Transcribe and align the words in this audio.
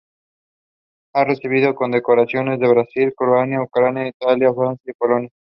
Ha 1.13 1.25
recibido 1.25 1.75
condecoraciones 1.75 2.59
de 2.59 2.67
Brasil, 2.67 3.13
Croacia, 3.15 3.61
Ucrania, 3.61 4.07
Italia, 4.07 4.51
Francia 4.51 4.89
y 4.89 4.93
Polonia. 4.93 5.29